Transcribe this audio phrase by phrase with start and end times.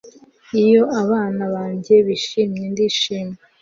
[0.63, 3.35] Iyo abana banjye bishimye ndishima